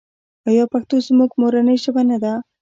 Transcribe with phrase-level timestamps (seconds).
[0.49, 2.33] آیا پښتو زموږ مورنۍ ژبه نه ده؟